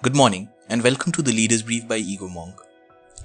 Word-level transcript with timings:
Good 0.00 0.16
morning 0.16 0.48
and 0.68 0.82
welcome 0.82 1.12
to 1.12 1.22
the 1.22 1.32
Leaders 1.32 1.62
Brief 1.62 1.86
by 1.86 2.00
Egomonk. 2.00 2.60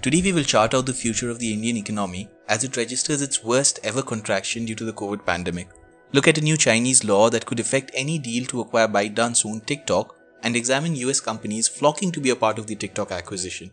Today 0.01 0.21
we 0.21 0.33
will 0.33 0.43
chart 0.43 0.73
out 0.73 0.85
the 0.85 0.93
future 0.93 1.29
of 1.29 1.39
the 1.39 1.53
Indian 1.53 1.77
economy 1.77 2.27
as 2.49 2.63
it 2.63 2.75
registers 2.75 3.21
its 3.21 3.43
worst 3.43 3.79
ever 3.83 4.01
contraction 4.01 4.65
due 4.65 4.75
to 4.75 4.83
the 4.83 4.91
COVID 4.91 5.25
pandemic. 5.25 5.69
Look 6.11 6.27
at 6.27 6.37
a 6.37 6.41
new 6.41 6.57
Chinese 6.57 7.03
law 7.03 7.29
that 7.29 7.45
could 7.45 7.59
affect 7.59 7.91
any 7.93 8.19
deal 8.19 8.45
to 8.47 8.59
acquire 8.59 8.87
ByteDance 8.87 9.45
owned 9.45 9.65
TikTok 9.65 10.15
and 10.41 10.55
examine 10.55 10.95
US 10.95 11.19
companies 11.19 11.67
flocking 11.67 12.11
to 12.11 12.19
be 12.19 12.31
a 12.31 12.35
part 12.35 12.59
of 12.59 12.67
the 12.67 12.75
TikTok 12.75 13.11
acquisition. 13.11 13.71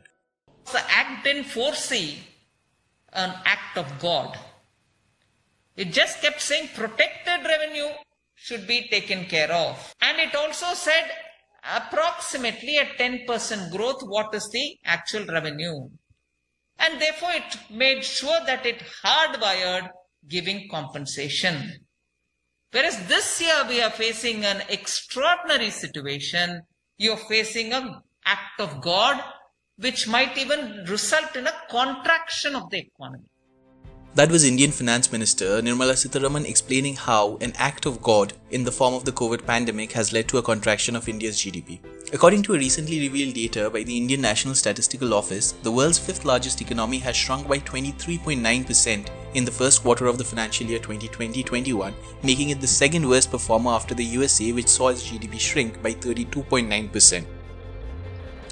The 0.73 0.83
act 0.89 1.25
didn't 1.25 1.45
foresee 1.45 2.19
an 3.13 3.35
act 3.45 3.77
of 3.77 3.87
God. 3.99 4.39
It 5.77 5.93
just 5.93 6.21
kept 6.21 6.41
saying 6.41 6.71
protected 6.75 7.45
revenue 7.45 7.89
should 8.35 8.67
be 8.67 8.89
taken 8.89 9.25
care 9.27 9.53
of. 9.53 9.95
And 10.01 10.19
it 10.19 10.35
also 10.35 10.75
said 10.75 11.11
approximately 11.65 12.79
at 12.79 12.99
10% 12.99 13.71
growth, 13.71 14.03
what 14.03 14.35
is 14.35 14.49
the 14.51 14.77
actual 14.85 15.27
revenue? 15.27 15.89
And 16.79 17.01
therefore 17.01 17.33
it 17.33 17.59
made 17.71 18.03
sure 18.05 18.41
that 18.47 18.65
it 18.65 18.83
hardwired 19.05 19.91
giving 20.27 20.69
compensation. 20.71 21.85
Whereas 22.73 23.07
this 23.09 23.41
year 23.41 23.65
we 23.69 23.83
are 23.83 23.91
facing 23.91 24.45
an 24.45 24.63
extraordinary 24.69 25.71
situation. 25.71 26.63
You're 26.97 27.17
facing 27.17 27.73
an 27.73 28.01
act 28.25 28.61
of 28.61 28.81
God, 28.81 29.23
which 29.77 30.07
might 30.07 30.39
even 30.39 30.85
result 30.87 31.37
in 31.37 31.47
a 31.47 31.55
contraction 31.69 32.55
of 32.55 32.71
the 32.71 32.79
economy. 32.79 33.25
That 34.17 34.33
was 34.33 34.43
Indian 34.43 34.73
Finance 34.73 35.13
Minister 35.13 35.63
Nirmala 35.63 35.95
Sitharaman 35.95 36.45
explaining 36.45 36.97
how 36.97 37.39
an 37.41 37.53
act 37.57 37.87
of 37.87 38.03
God 38.03 38.33
in 38.51 38.65
the 38.65 38.73
form 38.73 38.93
of 38.93 39.05
the 39.05 39.13
COVID 39.13 39.47
pandemic 39.47 39.93
has 39.93 40.13
led 40.13 40.27
to 40.29 40.39
a 40.39 40.43
contraction 40.43 40.97
of 40.97 41.09
India's 41.09 41.37
GDP. 41.37 41.79
According 42.13 42.43
to 42.43 42.55
a 42.55 42.59
recently 42.59 42.99
revealed 42.99 43.35
data 43.35 43.71
by 43.71 43.85
the 43.85 43.97
Indian 43.97 44.21
National 44.21 44.57
Statistical 44.57 45.15
Office, 45.15 45.53
the 45.63 45.71
world's 45.71 46.01
fifth 46.01 46.25
largest 46.25 46.61
economy 46.61 46.99
has 46.99 47.15
shrunk 47.15 47.47
by 47.47 47.59
23.9% 47.61 49.07
in 49.35 49.45
the 49.45 49.53
first 49.53 49.81
quarter 49.81 50.07
of 50.07 50.19
the 50.19 50.25
financial 50.25 50.67
year 50.67 50.81
2020-21, 50.81 51.95
making 52.25 52.51
it 52.51 52.61
the 52.61 52.67
second 52.67 53.09
worst 53.09 53.31
performer 53.31 53.71
after 53.71 53.95
the 53.95 54.05
USA 54.05 54.51
which 54.51 54.67
saw 54.67 54.89
its 54.89 55.09
GDP 55.09 55.39
shrink 55.39 55.81
by 55.85 55.93
32.9%. 55.93 57.25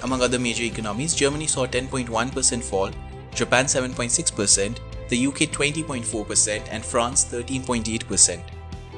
Among 0.03 0.21
other 0.21 0.39
major 0.39 0.63
economies, 0.63 1.13
Germany 1.13 1.47
saw 1.47 1.65
a 1.65 1.67
10.1% 1.67 2.63
fall, 2.63 2.91
Japan 3.35 3.65
7.6%, 3.65 4.79
the 5.09 5.27
UK 5.27 5.51
20.4%, 5.51 6.67
and 6.71 6.85
France 6.85 7.25
13.8%. 7.25 8.41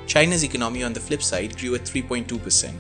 China's 0.07 0.43
economy, 0.43 0.83
on 0.83 0.93
the 0.93 0.99
flip 0.99 1.23
side, 1.23 1.57
grew 1.57 1.75
at 1.75 1.81
3.2%. 1.81 2.73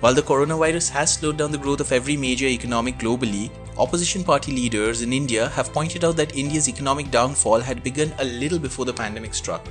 While 0.00 0.14
the 0.14 0.22
coronavirus 0.22 0.90
has 0.90 1.14
slowed 1.14 1.36
down 1.36 1.52
the 1.52 1.58
growth 1.58 1.80
of 1.80 1.92
every 1.92 2.16
major 2.16 2.46
economy 2.46 2.92
globally, 2.92 3.50
opposition 3.78 4.24
party 4.24 4.52
leaders 4.52 5.02
in 5.02 5.12
India 5.12 5.48
have 5.50 5.72
pointed 5.72 6.04
out 6.04 6.16
that 6.16 6.36
India's 6.36 6.68
economic 6.68 7.10
downfall 7.10 7.60
had 7.60 7.84
begun 7.84 8.12
a 8.18 8.24
little 8.24 8.58
before 8.58 8.84
the 8.84 8.92
pandemic 8.92 9.34
struck. 9.34 9.64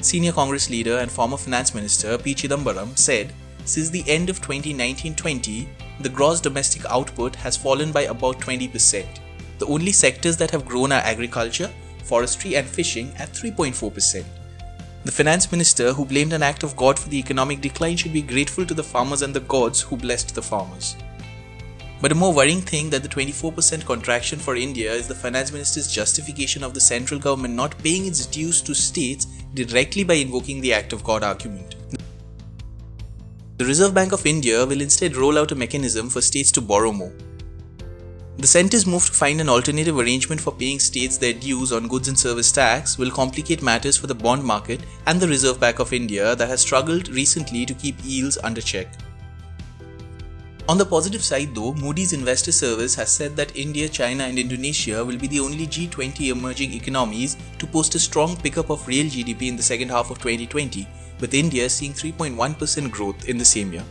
Senior 0.00 0.32
Congress 0.32 0.70
leader 0.70 0.98
and 0.98 1.10
former 1.10 1.36
finance 1.36 1.74
minister 1.74 2.16
P. 2.16 2.34
Chidambaram 2.34 2.96
said, 2.96 3.32
since 3.64 3.90
the 3.90 4.04
end 4.08 4.30
of 4.30 4.40
2019-20, 4.40 5.66
the 6.00 6.08
gross 6.08 6.40
domestic 6.40 6.84
output 6.86 7.34
has 7.36 7.56
fallen 7.56 7.90
by 7.92 8.02
about 8.02 8.38
20%. 8.38 9.04
The 9.58 9.66
only 9.66 9.92
sectors 9.92 10.36
that 10.36 10.50
have 10.52 10.66
grown 10.66 10.92
are 10.92 11.00
agriculture, 11.00 11.70
forestry 12.06 12.56
and 12.56 12.66
fishing 12.66 13.12
at 13.18 13.32
3.4%. 13.32 14.24
The 15.04 15.12
finance 15.12 15.52
minister, 15.52 15.92
who 15.92 16.04
blamed 16.04 16.32
an 16.32 16.42
act 16.42 16.62
of 16.62 16.76
God 16.76 16.98
for 16.98 17.08
the 17.08 17.18
economic 17.18 17.60
decline, 17.60 17.96
should 17.96 18.12
be 18.12 18.22
grateful 18.22 18.66
to 18.66 18.74
the 18.74 18.82
farmers 18.82 19.22
and 19.22 19.32
the 19.32 19.40
gods 19.40 19.80
who 19.80 19.96
blessed 19.96 20.34
the 20.34 20.42
farmers. 20.42 20.96
But 22.00 22.12
a 22.12 22.14
more 22.14 22.34
worrying 22.34 22.60
thing 22.60 22.90
that 22.90 23.02
the 23.02 23.08
24% 23.08 23.86
contraction 23.86 24.38
for 24.38 24.56
India 24.56 24.92
is 24.92 25.08
the 25.08 25.14
finance 25.14 25.52
minister's 25.52 25.90
justification 25.90 26.62
of 26.62 26.74
the 26.74 26.80
central 26.80 27.18
government 27.18 27.54
not 27.54 27.78
paying 27.78 28.06
its 28.06 28.26
dues 28.26 28.60
to 28.62 28.74
states 28.74 29.26
directly 29.54 30.04
by 30.04 30.14
invoking 30.14 30.60
the 30.60 30.72
act 30.72 30.92
of 30.92 31.04
God 31.04 31.22
argument. 31.22 31.76
The 33.58 33.64
Reserve 33.64 33.94
Bank 33.94 34.12
of 34.12 34.26
India 34.26 34.66
will 34.66 34.82
instead 34.82 35.16
roll 35.16 35.38
out 35.38 35.52
a 35.52 35.54
mechanism 35.54 36.10
for 36.10 36.20
states 36.20 36.50
to 36.52 36.60
borrow 36.60 36.92
more. 36.92 37.12
The 38.38 38.46
centre's 38.46 38.86
move 38.86 39.06
to 39.06 39.12
find 39.12 39.40
an 39.40 39.48
alternative 39.48 39.98
arrangement 39.98 40.42
for 40.42 40.52
paying 40.52 40.78
states 40.78 41.16
their 41.16 41.32
dues 41.32 41.72
on 41.72 41.88
goods 41.88 42.08
and 42.08 42.18
service 42.18 42.52
tax 42.52 42.98
will 42.98 43.10
complicate 43.10 43.62
matters 43.62 43.96
for 43.96 44.08
the 44.08 44.14
bond 44.14 44.44
market 44.44 44.80
and 45.06 45.18
the 45.18 45.26
Reserve 45.26 45.58
Bank 45.58 45.78
of 45.78 45.94
India 45.94 46.36
that 46.36 46.46
has 46.46 46.60
struggled 46.60 47.08
recently 47.08 47.64
to 47.64 47.72
keep 47.72 47.96
yields 48.04 48.36
under 48.44 48.60
check. 48.60 48.88
On 50.68 50.76
the 50.76 50.84
positive 50.84 51.24
side 51.24 51.54
though, 51.54 51.72
Moody's 51.72 52.12
Investor 52.12 52.52
Service 52.52 52.94
has 52.96 53.10
said 53.10 53.36
that 53.36 53.56
India, 53.56 53.88
China 53.88 54.24
and 54.24 54.38
Indonesia 54.38 55.02
will 55.02 55.16
be 55.16 55.28
the 55.28 55.40
only 55.40 55.66
G20 55.66 56.28
emerging 56.30 56.74
economies 56.74 57.38
to 57.58 57.66
post 57.66 57.94
a 57.94 57.98
strong 57.98 58.36
pickup 58.36 58.68
of 58.68 58.86
real 58.86 59.06
GDP 59.06 59.48
in 59.48 59.56
the 59.56 59.62
second 59.62 59.88
half 59.88 60.10
of 60.10 60.18
2020, 60.18 60.86
with 61.20 61.32
India 61.32 61.70
seeing 61.70 61.94
3.1% 61.94 62.90
growth 62.90 63.30
in 63.30 63.38
the 63.38 63.44
same 63.46 63.72
year. 63.72 63.84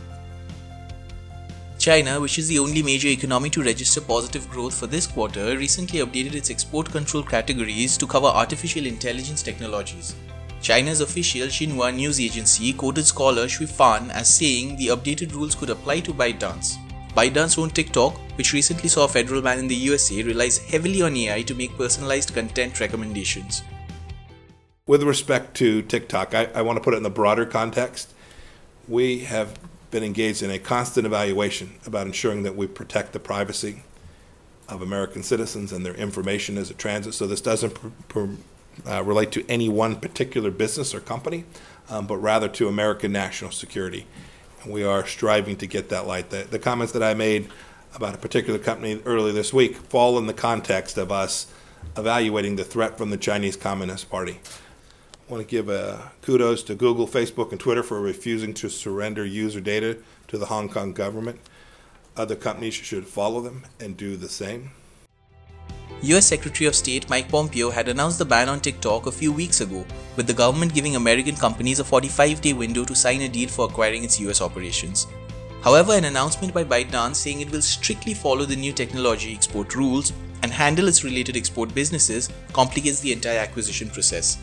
China, 1.86 2.20
which 2.20 2.36
is 2.36 2.48
the 2.48 2.58
only 2.58 2.82
major 2.82 3.06
economy 3.06 3.48
to 3.48 3.62
register 3.62 4.00
positive 4.00 4.50
growth 4.50 4.74
for 4.74 4.88
this 4.88 5.06
quarter, 5.06 5.56
recently 5.56 6.00
updated 6.00 6.34
its 6.34 6.50
export 6.50 6.90
control 6.90 7.22
categories 7.22 7.96
to 7.96 8.08
cover 8.08 8.26
artificial 8.26 8.86
intelligence 8.86 9.40
technologies. 9.40 10.16
China's 10.60 11.00
official 11.00 11.46
Xinhua 11.46 11.94
news 11.94 12.20
agency 12.20 12.72
quoted 12.72 13.06
scholar 13.06 13.46
Cui 13.46 13.66
Fan 13.66 14.10
as 14.10 14.34
saying 14.34 14.76
the 14.76 14.88
updated 14.88 15.32
rules 15.32 15.54
could 15.54 15.70
apply 15.70 16.00
to 16.00 16.12
ByteDance. 16.12 16.74
ByteDance 17.14 17.56
owned 17.56 17.76
TikTok, 17.76 18.16
which 18.36 18.52
recently 18.52 18.88
saw 18.88 19.04
a 19.04 19.08
federal 19.16 19.40
ban 19.40 19.60
in 19.60 19.68
the 19.68 19.82
USA, 19.90 20.24
relies 20.24 20.58
heavily 20.58 21.02
on 21.02 21.16
AI 21.16 21.42
to 21.42 21.54
make 21.54 21.78
personalized 21.78 22.34
content 22.34 22.80
recommendations. 22.80 23.62
With 24.88 25.04
respect 25.04 25.54
to 25.58 25.82
TikTok, 25.82 26.34
I, 26.34 26.48
I 26.52 26.62
want 26.62 26.78
to 26.78 26.82
put 26.82 26.94
it 26.94 26.96
in 26.96 27.04
the 27.04 27.10
broader 27.10 27.46
context. 27.46 28.12
We 28.88 29.20
have 29.20 29.56
been 29.90 30.02
engaged 30.02 30.42
in 30.42 30.50
a 30.50 30.58
constant 30.58 31.06
evaluation 31.06 31.74
about 31.86 32.06
ensuring 32.06 32.42
that 32.42 32.56
we 32.56 32.66
protect 32.66 33.12
the 33.12 33.20
privacy 33.20 33.82
of 34.68 34.82
American 34.82 35.22
citizens 35.22 35.72
and 35.72 35.86
their 35.86 35.94
information 35.94 36.58
as 36.58 36.70
it 36.70 36.78
transits. 36.78 37.16
So 37.16 37.26
this 37.26 37.40
doesn't 37.40 37.74
pr- 37.74 37.88
pr- 38.08 38.26
uh, 38.86 39.02
relate 39.04 39.32
to 39.32 39.48
any 39.48 39.68
one 39.68 39.96
particular 39.96 40.50
business 40.50 40.94
or 40.94 41.00
company, 41.00 41.44
um, 41.88 42.06
but 42.06 42.16
rather 42.16 42.48
to 42.48 42.68
American 42.68 43.12
national 43.12 43.52
security. 43.52 44.06
And 44.62 44.72
we 44.72 44.84
are 44.84 45.06
striving 45.06 45.56
to 45.58 45.66
get 45.66 45.88
that 45.90 46.06
light. 46.06 46.30
The, 46.30 46.46
the 46.50 46.58
comments 46.58 46.92
that 46.92 47.02
I 47.02 47.14
made 47.14 47.48
about 47.94 48.14
a 48.14 48.18
particular 48.18 48.58
company 48.58 49.00
earlier 49.06 49.32
this 49.32 49.52
week 49.52 49.76
fall 49.76 50.18
in 50.18 50.26
the 50.26 50.34
context 50.34 50.98
of 50.98 51.10
us 51.10 51.46
evaluating 51.96 52.56
the 52.56 52.64
threat 52.64 52.98
from 52.98 53.10
the 53.10 53.16
Chinese 53.16 53.56
Communist 53.56 54.10
Party. 54.10 54.40
Want 55.28 55.42
to 55.42 55.50
give 55.50 55.68
a 55.68 56.12
kudos 56.22 56.62
to 56.64 56.76
Google, 56.76 57.08
Facebook, 57.08 57.50
and 57.50 57.58
Twitter 57.58 57.82
for 57.82 58.00
refusing 58.00 58.54
to 58.54 58.68
surrender 58.68 59.24
user 59.24 59.60
data 59.60 59.98
to 60.28 60.38
the 60.38 60.46
Hong 60.46 60.68
Kong 60.68 60.92
government. 60.92 61.40
Other 62.16 62.36
companies 62.36 62.74
should 62.74 63.08
follow 63.08 63.40
them 63.40 63.66
and 63.80 63.96
do 63.96 64.16
the 64.16 64.28
same. 64.28 64.70
US 66.02 66.26
Secretary 66.26 66.68
of 66.68 66.76
State 66.76 67.10
Mike 67.10 67.28
Pompeo 67.28 67.70
had 67.70 67.88
announced 67.88 68.20
the 68.20 68.24
ban 68.24 68.48
on 68.48 68.60
TikTok 68.60 69.06
a 69.06 69.12
few 69.12 69.32
weeks 69.32 69.60
ago, 69.60 69.84
with 70.14 70.28
the 70.28 70.32
government 70.32 70.74
giving 70.74 70.94
American 70.94 71.34
companies 71.34 71.80
a 71.80 71.84
45 71.84 72.40
day 72.40 72.52
window 72.52 72.84
to 72.84 72.94
sign 72.94 73.22
a 73.22 73.28
deal 73.28 73.48
for 73.48 73.66
acquiring 73.66 74.04
its 74.04 74.20
US 74.20 74.40
operations. 74.40 75.08
However, 75.62 75.94
an 75.94 76.04
announcement 76.04 76.54
by 76.54 76.62
ByteDance 76.62 77.16
saying 77.16 77.40
it 77.40 77.50
will 77.50 77.62
strictly 77.62 78.14
follow 78.14 78.44
the 78.44 78.54
new 78.54 78.72
technology 78.72 79.34
export 79.34 79.74
rules 79.74 80.12
and 80.42 80.52
handle 80.52 80.86
its 80.86 81.02
related 81.02 81.36
export 81.36 81.74
businesses 81.74 82.30
complicates 82.52 83.00
the 83.00 83.12
entire 83.12 83.40
acquisition 83.40 83.90
process. 83.90 84.38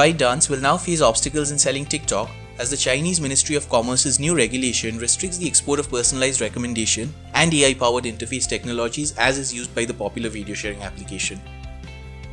ByteDance 0.00 0.48
will 0.48 0.60
now 0.60 0.78
face 0.78 1.02
obstacles 1.02 1.50
in 1.50 1.58
selling 1.58 1.84
TikTok 1.84 2.30
as 2.58 2.70
the 2.70 2.76
Chinese 2.78 3.20
Ministry 3.20 3.54
of 3.54 3.68
Commerce's 3.68 4.18
new 4.18 4.34
regulation 4.34 4.96
restricts 4.96 5.36
the 5.36 5.46
export 5.46 5.78
of 5.78 5.90
personalized 5.90 6.40
recommendation 6.40 7.12
and 7.34 7.52
AI 7.52 7.74
powered 7.74 8.04
interface 8.04 8.48
technologies 8.48 9.12
as 9.18 9.36
is 9.36 9.52
used 9.52 9.74
by 9.74 9.84
the 9.84 9.92
popular 9.92 10.30
video 10.30 10.54
sharing 10.54 10.80
application. 10.80 11.38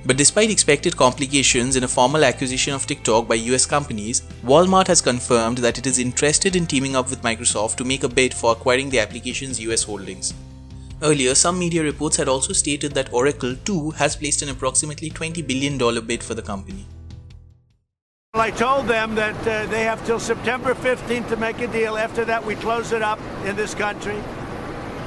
But 0.06 0.16
despite 0.16 0.50
expected 0.50 0.96
complications 0.96 1.76
in 1.76 1.84
a 1.84 1.90
formal 1.90 2.24
acquisition 2.24 2.74
of 2.74 2.86
TikTok 2.88 3.28
by 3.28 3.36
US 3.52 3.66
companies, 3.66 4.22
Walmart 4.46 4.88
has 4.88 5.02
confirmed 5.02 5.58
that 5.58 5.78
it 5.78 5.86
is 5.86 6.00
interested 6.00 6.56
in 6.56 6.68
teaming 6.68 6.96
up 6.96 7.10
with 7.10 7.22
Microsoft 7.22 7.76
to 7.76 7.84
make 7.84 8.06
a 8.06 8.08
bid 8.08 8.34
for 8.34 8.54
acquiring 8.54 8.90
the 8.90 9.00
application's 9.00 9.60
US 9.60 9.84
holdings. 9.84 10.34
Earlier, 11.02 11.36
some 11.36 11.60
media 11.60 11.84
reports 11.84 12.16
had 12.16 12.30
also 12.30 12.54
stated 12.54 12.94
that 12.94 13.12
Oracle 13.12 13.58
too 13.66 13.90
has 13.92 14.16
placed 14.16 14.42
an 14.42 14.48
approximately 14.48 15.10
$20 15.10 15.46
billion 15.46 15.78
bid 16.08 16.24
for 16.24 16.34
the 16.34 16.42
company. 16.42 16.86
I 18.34 18.52
told 18.52 18.88
them 18.88 19.16
that 19.16 19.36
uh, 19.48 19.66
they 19.68 19.84
have 19.84 20.06
till 20.06 20.20
September 20.20 20.74
15th 20.74 21.30
to 21.30 21.38
make 21.38 21.60
a 21.60 21.68
deal. 21.68 21.98
After 21.98 22.24
that, 22.26 22.46
we 22.46 22.56
close 22.56 22.92
it 22.92 23.02
up 23.02 23.20
in 23.46 23.56
this 23.56 23.74
country. 23.74 24.22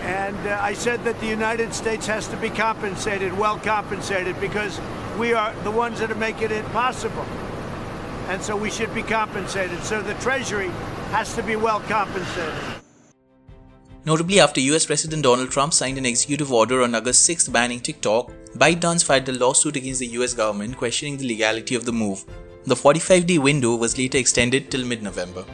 And 0.02 0.36
uh, 0.46 0.58
I 0.60 0.72
said 0.72 1.04
that 1.04 1.20
the 1.20 1.26
United 1.26 1.72
States 1.74 2.06
has 2.06 2.26
to 2.28 2.36
be 2.36 2.50
compensated, 2.50 3.36
well 3.38 3.58
compensated, 3.58 4.40
because 4.40 4.80
we 5.18 5.32
are 5.32 5.54
the 5.62 5.70
ones 5.70 6.00
that 6.00 6.10
are 6.10 6.16
making 6.16 6.50
it 6.50 6.64
possible. 6.72 7.26
and 8.30 8.40
so 8.40 8.56
we 8.56 8.70
should 8.70 8.94
be 8.94 9.02
compensated. 9.02 9.82
So 9.82 10.00
the 10.00 10.14
Treasury 10.14 10.68
has 11.10 11.34
to 11.34 11.42
be 11.42 11.56
well 11.56 11.80
compensated. 11.80 12.54
Notably, 14.04 14.38
after 14.40 14.60
US 14.60 14.86
President 14.86 15.24
Donald 15.24 15.50
Trump 15.50 15.74
signed 15.74 15.98
an 15.98 16.06
executive 16.06 16.52
order 16.52 16.82
on 16.82 16.94
August 16.94 17.24
6 17.24 17.48
banning 17.48 17.80
TikTok, 17.80 18.30
ByteDance 18.56 19.04
filed 19.04 19.28
a 19.28 19.32
lawsuit 19.32 19.76
against 19.76 20.00
the 20.00 20.06
US 20.18 20.32
government 20.32 20.76
questioning 20.76 21.16
the 21.16 21.26
legality 21.26 21.74
of 21.74 21.84
the 21.84 21.92
move. 21.92 22.24
The 22.70 22.76
45 22.76 23.26
day 23.26 23.38
window 23.38 23.74
was 23.74 23.98
later 23.98 24.18
extended 24.18 24.70
till 24.70 24.84
mid 24.86 25.02
November. 25.02 25.44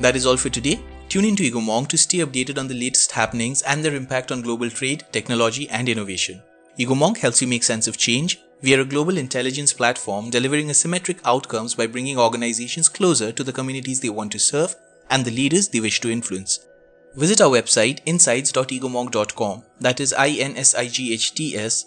That 0.00 0.16
is 0.16 0.26
all 0.26 0.36
for 0.36 0.48
today. 0.48 0.80
Tune 1.08 1.26
in 1.26 1.36
to 1.36 1.44
Egomonk 1.48 1.86
to 1.90 1.96
stay 1.96 2.18
updated 2.18 2.58
on 2.58 2.66
the 2.66 2.74
latest 2.74 3.12
happenings 3.12 3.62
and 3.62 3.84
their 3.84 3.94
impact 3.94 4.32
on 4.32 4.42
global 4.42 4.68
trade, 4.68 5.04
technology, 5.12 5.68
and 5.70 5.88
innovation. 5.88 6.42
Egomonk 6.76 7.18
helps 7.18 7.40
you 7.40 7.46
make 7.46 7.62
sense 7.62 7.86
of 7.86 7.96
change. 7.96 8.40
We 8.62 8.74
are 8.74 8.80
a 8.80 8.84
global 8.84 9.16
intelligence 9.16 9.72
platform 9.72 10.30
delivering 10.30 10.70
asymmetric 10.70 11.20
outcomes 11.24 11.76
by 11.76 11.86
bringing 11.86 12.18
organizations 12.18 12.88
closer 12.88 13.30
to 13.30 13.44
the 13.44 13.52
communities 13.52 14.00
they 14.00 14.08
want 14.08 14.32
to 14.32 14.40
serve 14.40 14.74
and 15.08 15.24
the 15.24 15.30
leaders 15.30 15.68
they 15.68 15.78
wish 15.78 16.00
to 16.00 16.10
influence. 16.10 16.66
Visit 17.14 17.40
our 17.40 17.50
website 17.50 18.00
insights.egomonk.com 18.06 19.62
that 19.78 20.00
is 20.00 20.12
i-n-s-i-g-h-t-s 20.14 21.84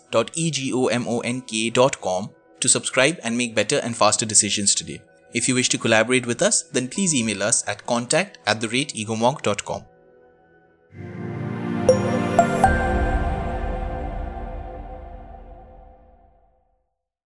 to 2.60 2.70
subscribe 2.70 3.20
and 3.24 3.38
make 3.38 3.56
better 3.56 3.78
and 3.78 3.96
faster 3.96 4.26
decisions 4.26 4.76
today. 4.76 5.02
If 5.34 5.48
you 5.48 5.56
wish 5.56 5.70
to 5.70 5.78
collaborate 5.78 6.26
with 6.26 6.42
us, 6.42 6.64
then 6.64 6.88
please 6.88 7.14
email 7.14 7.44
us 7.44 7.68
at 7.68 7.86
contact 7.86 8.38
at 8.46 8.62
the 8.62 8.70
rate 8.70 8.94
egomonk.com. 8.94 9.84